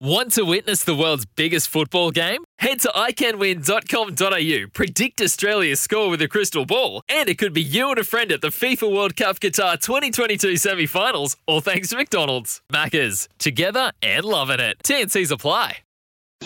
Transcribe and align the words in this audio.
Want 0.00 0.32
to 0.32 0.42
witness 0.42 0.84
the 0.84 0.94
world's 0.94 1.24
biggest 1.24 1.68
football 1.68 2.10
game? 2.10 2.44
Head 2.58 2.80
to 2.80 2.88
iCanWin.com.au, 2.88 4.68
predict 4.74 5.22
Australia's 5.22 5.80
score 5.80 6.10
with 6.10 6.20
a 6.20 6.28
crystal 6.28 6.66
ball, 6.66 7.00
and 7.08 7.30
it 7.30 7.38
could 7.38 7.54
be 7.54 7.62
you 7.62 7.88
and 7.88 7.98
a 7.98 8.04
friend 8.04 8.30
at 8.30 8.42
the 8.42 8.48
FIFA 8.48 8.94
World 8.94 9.16
Cup 9.16 9.40
Qatar 9.40 9.80
2022 9.80 10.58
semi 10.58 10.84
finals, 10.84 11.38
all 11.46 11.62
thanks 11.62 11.88
to 11.88 11.96
McDonald's. 11.96 12.60
Maccas, 12.70 13.26
together 13.38 13.90
and 14.02 14.26
loving 14.26 14.60
it. 14.60 14.76
TNC's 14.84 15.30
apply. 15.30 15.78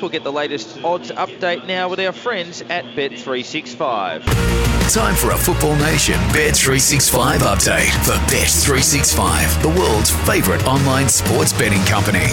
We'll 0.00 0.10
get 0.10 0.22
the 0.22 0.30
latest 0.30 0.84
odds 0.84 1.10
update 1.10 1.66
now 1.66 1.88
with 1.88 1.98
our 1.98 2.12
friends 2.12 2.62
at 2.62 2.84
Bet365. 2.94 4.94
Time 4.94 5.16
for 5.16 5.32
a 5.32 5.36
Football 5.36 5.74
Nation 5.74 6.14
Bet365 6.30 7.38
update 7.38 7.90
for 8.04 8.12
Bet365, 8.32 9.62
the 9.62 9.70
world's 9.70 10.12
favourite 10.24 10.64
online 10.68 11.08
sports 11.08 11.52
betting 11.52 11.84
company. 11.86 12.28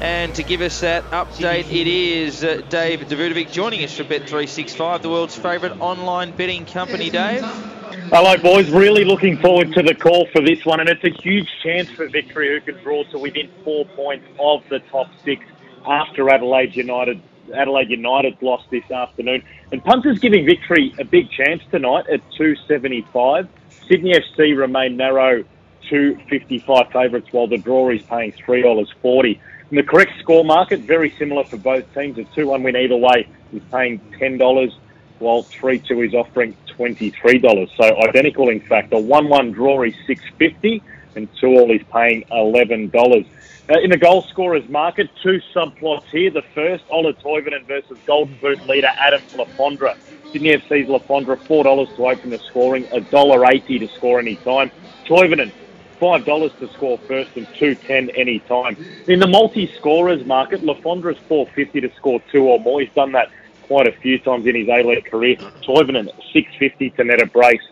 And 0.00 0.32
to 0.36 0.44
give 0.44 0.60
us 0.60 0.80
that 0.80 1.02
update, 1.10 1.72
it 1.72 1.88
is 1.88 2.44
uh, 2.44 2.62
Dave 2.68 3.00
Davutovic 3.00 3.50
joining 3.50 3.82
us 3.82 3.96
for 3.96 4.04
Bet365, 4.04 5.02
the 5.02 5.08
world's 5.08 5.34
favourite 5.34 5.80
online 5.80 6.30
betting 6.30 6.64
company, 6.66 7.10
Dave. 7.10 7.42
Hello, 7.42 8.36
boys. 8.36 8.70
Really 8.70 9.04
looking 9.04 9.38
forward 9.38 9.72
to 9.72 9.82
the 9.82 9.96
call 9.96 10.28
for 10.28 10.40
this 10.40 10.64
one, 10.64 10.78
and 10.78 10.88
it's 10.88 11.02
a 11.02 11.10
huge 11.20 11.48
chance 11.64 11.90
for 11.90 12.08
victory 12.08 12.48
who 12.48 12.60
can 12.60 12.80
draw 12.84 13.02
to 13.10 13.18
within 13.18 13.50
four 13.64 13.86
points 13.86 14.24
of 14.38 14.62
the 14.68 14.78
top 14.90 15.10
six 15.24 15.44
after 15.84 16.30
Adelaide 16.30 16.76
United. 16.76 17.20
Adelaide 17.52 17.90
United 17.90 18.40
lost 18.40 18.70
this 18.70 18.88
afternoon, 18.92 19.42
and 19.72 19.82
punters 19.82 20.20
giving 20.20 20.46
victory 20.46 20.94
a 21.00 21.04
big 21.04 21.28
chance 21.30 21.60
tonight 21.72 22.04
at 22.08 22.20
275. 22.36 23.48
Sydney 23.88 24.12
FC 24.12 24.56
remain 24.56 24.96
narrow 24.96 25.42
255 25.88 26.92
favourites, 26.92 27.32
while 27.32 27.48
the 27.48 27.58
draw 27.58 27.90
is 27.90 28.02
paying 28.02 28.30
$3.40. 28.32 29.40
And 29.70 29.78
the 29.78 29.82
correct 29.82 30.12
score 30.20 30.44
market, 30.44 30.80
very 30.80 31.10
similar 31.18 31.44
for 31.44 31.58
both 31.58 31.92
teams. 31.94 32.18
A 32.18 32.24
2 32.24 32.46
1 32.46 32.62
win 32.62 32.76
either 32.76 32.96
way 32.96 33.28
is 33.52 33.62
paying 33.70 33.98
$10, 34.18 34.72
while 35.18 35.42
3 35.42 35.78
2 35.78 36.02
is 36.02 36.14
offering 36.14 36.56
$23. 36.68 37.76
So 37.76 38.02
identical, 38.08 38.48
in 38.48 38.60
fact. 38.60 38.92
A 38.92 38.98
1 38.98 39.28
1 39.28 39.52
draw 39.52 39.82
is 39.82 39.94
650 40.06 40.82
and 41.16 41.28
2 41.40 41.46
all 41.48 41.70
is 41.70 41.82
paying 41.92 42.24
$11. 42.30 43.26
Uh, 43.70 43.78
in 43.80 43.90
the 43.90 43.98
goal 43.98 44.22
scorers 44.22 44.66
market, 44.70 45.10
two 45.22 45.40
subplots 45.54 46.04
here. 46.04 46.30
The 46.30 46.42
first, 46.54 46.84
Ola 46.88 47.12
Toivonen 47.12 47.66
versus 47.66 47.98
Golden 48.06 48.34
Boot 48.40 48.66
leader 48.66 48.88
Adam 48.98 49.20
Le 49.36 49.44
Fondre. 49.44 49.94
Sydney 50.32 50.56
FC's 50.56 50.88
Le 50.88 51.00
Fondre, 51.00 51.36
$4 51.36 51.96
to 51.96 52.06
open 52.06 52.30
the 52.30 52.38
scoring, 52.38 52.84
$1.80 52.84 53.80
to 53.80 53.88
score 53.88 54.18
any 54.18 54.36
time. 54.36 54.70
Toivonen 55.04 55.52
five 55.98 56.24
dollars 56.24 56.52
to 56.60 56.68
score 56.72 56.98
first 56.98 57.30
and 57.36 57.46
two 57.58 57.74
ten 57.74 58.10
any 58.10 58.38
time. 58.40 58.76
In 59.06 59.20
the 59.20 59.26
multi 59.26 59.72
scorers 59.76 60.24
market, 60.24 60.62
Le 60.62 60.74
Fondre's 60.76 61.18
four 61.28 61.46
fifty 61.48 61.80
to 61.80 61.94
score 61.96 62.20
two 62.32 62.44
or 62.44 62.60
more. 62.60 62.80
He's 62.80 62.92
done 62.94 63.12
that 63.12 63.30
quite 63.62 63.86
a 63.86 63.92
few 63.92 64.18
times 64.18 64.46
in 64.46 64.54
his 64.54 64.68
A 64.68 64.82
League 64.82 65.04
career. 65.04 65.36
Toivonen 65.62 66.10
six 66.32 66.50
fifty 66.58 66.90
to 66.90 67.04
net 67.04 67.22
a 67.22 67.26
brace. 67.26 67.62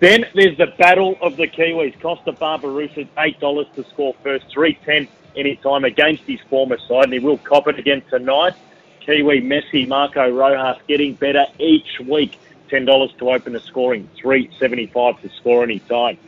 Then 0.00 0.26
there's 0.34 0.58
the 0.58 0.66
battle 0.78 1.16
of 1.22 1.36
the 1.36 1.46
Kiwis. 1.46 1.96
Kosta 1.98 2.36
Barbarouses 2.36 3.08
eight 3.18 3.40
dollars 3.40 3.66
to 3.76 3.84
score 3.84 4.14
first, 4.22 4.46
three 4.50 4.74
ten 4.84 5.08
any 5.36 5.56
time 5.56 5.84
against 5.84 6.22
his 6.24 6.40
former 6.48 6.78
side, 6.78 7.04
and 7.04 7.12
he 7.12 7.18
will 7.18 7.38
cop 7.38 7.68
it 7.68 7.78
again 7.78 8.02
tonight. 8.10 8.54
Kiwi 9.00 9.40
Messi, 9.40 9.86
Marco 9.86 10.28
Rojas 10.28 10.80
getting 10.88 11.14
better 11.14 11.46
each 11.58 12.00
week. 12.00 12.38
Ten 12.68 12.84
dollars 12.84 13.12
to 13.18 13.30
open 13.30 13.52
the 13.52 13.60
scoring, 13.60 14.08
three 14.16 14.50
seventy 14.58 14.86
five 14.86 15.20
to 15.22 15.28
score 15.30 15.62
any 15.62 15.78
time. 15.78 16.18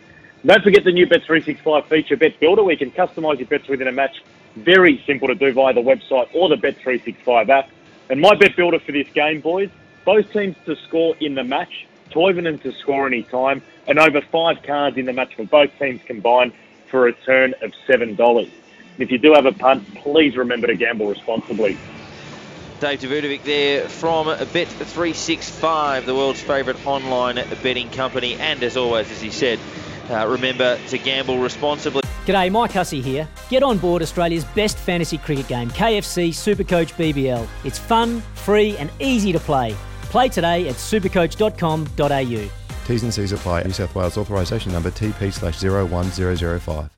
Don't 0.46 0.62
forget 0.62 0.84
the 0.84 0.92
new 0.92 1.06
Bet365 1.06 1.86
feature, 1.86 2.16
Bet 2.16 2.38
Builder, 2.38 2.62
where 2.62 2.72
you 2.72 2.78
can 2.78 2.92
customise 2.92 3.38
your 3.38 3.48
bets 3.48 3.66
within 3.68 3.88
a 3.88 3.92
match. 3.92 4.22
Very 4.54 5.02
simple 5.04 5.26
to 5.28 5.34
do 5.34 5.52
via 5.52 5.74
the 5.74 5.80
website 5.80 6.28
or 6.32 6.48
the 6.48 6.54
Bet365 6.56 7.48
app. 7.48 7.68
And 8.08 8.20
my 8.20 8.36
Bet 8.36 8.54
Builder 8.54 8.78
for 8.78 8.92
this 8.92 9.08
game, 9.08 9.40
boys, 9.40 9.68
both 10.04 10.32
teams 10.32 10.56
to 10.64 10.76
score 10.76 11.16
in 11.20 11.34
the 11.34 11.42
match, 11.42 11.86
Toivonen 12.10 12.62
to 12.62 12.72
score 12.72 13.06
any 13.06 13.24
time, 13.24 13.62
and 13.88 13.98
over 13.98 14.20
five 14.20 14.62
cards 14.62 14.96
in 14.96 15.06
the 15.06 15.12
match 15.12 15.34
for 15.34 15.44
both 15.44 15.76
teams 15.78 16.00
combined 16.06 16.52
for 16.86 17.00
a 17.00 17.02
return 17.12 17.54
of 17.60 17.72
$7. 17.88 18.50
If 18.98 19.10
you 19.10 19.18
do 19.18 19.32
have 19.34 19.44
a 19.44 19.52
punt, 19.52 19.92
please 19.96 20.36
remember 20.36 20.68
to 20.68 20.76
gamble 20.76 21.08
responsibly. 21.08 21.76
Dave 22.80 23.00
Davutovic 23.00 23.42
there 23.42 23.88
from 23.88 24.28
Bet365, 24.28 26.06
the 26.06 26.14
world's 26.14 26.40
favourite 26.40 26.86
online 26.86 27.34
betting 27.60 27.90
company. 27.90 28.36
And 28.36 28.62
as 28.62 28.76
always, 28.76 29.10
as 29.10 29.20
he 29.20 29.30
said, 29.30 29.58
uh, 30.10 30.26
remember 30.26 30.78
to 30.88 30.98
gamble 30.98 31.38
responsibly. 31.38 32.02
G'day, 32.26 32.50
Mike 32.50 32.72
Hussey 32.72 33.00
here. 33.00 33.26
Get 33.48 33.62
on 33.62 33.78
board 33.78 34.02
Australia's 34.02 34.44
best 34.44 34.76
fantasy 34.78 35.18
cricket 35.18 35.48
game, 35.48 35.70
KFC 35.70 36.28
Supercoach 36.28 36.92
BBL. 36.94 37.46
It's 37.64 37.78
fun, 37.78 38.20
free, 38.34 38.76
and 38.76 38.90
easy 39.00 39.32
to 39.32 39.40
play. 39.40 39.74
Play 40.02 40.28
today 40.28 40.68
at 40.68 40.74
supercoach.com.au. 40.76 42.50
T's 42.86 43.02
and 43.02 43.12
C's 43.12 43.32
apply. 43.32 43.62
New 43.64 43.72
South 43.72 43.94
Wales 43.94 44.16
authorisation 44.16 44.72
number 44.72 44.90
TP 44.90 45.32
slash 45.32 45.62
01005. 45.62 46.90